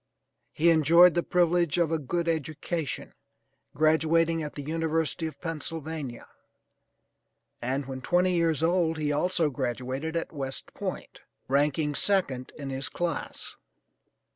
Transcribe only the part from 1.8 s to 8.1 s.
a good education, graduating at the University of Pennsylvania, and when